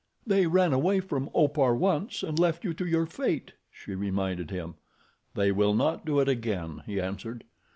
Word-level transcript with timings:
"They 0.25 0.47
ran 0.47 0.73
away 0.73 0.99
from 0.99 1.29
Opar 1.31 1.75
once, 1.75 2.23
and 2.23 2.39
left 2.39 2.63
you 2.63 2.73
to 2.73 2.87
your 2.87 3.05
fate," 3.05 3.51
she 3.69 3.93
reminded 3.93 4.49
him. 4.49 4.73
"They 5.35 5.51
will 5.51 5.75
not 5.75 6.07
do 6.07 6.19
it 6.19 6.27
again," 6.27 6.81
he 6.87 6.99
answered. 6.99 7.43